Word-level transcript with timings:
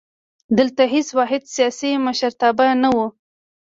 دلته 0.57 0.83
هېڅ 0.93 1.07
واحد 1.17 1.41
سیاسي 1.55 1.89
مشرتابه 2.07 2.67
نه 2.83 2.89
وو. 2.95 3.07